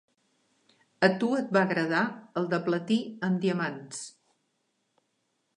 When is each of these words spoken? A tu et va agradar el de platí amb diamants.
A 1.07 1.09
tu 1.23 1.29
et 1.41 1.51
va 1.57 1.63
agradar 1.69 2.01
el 2.43 2.49
de 2.55 2.61
platí 2.71 2.99
amb 3.31 3.41
diamants. 3.47 4.03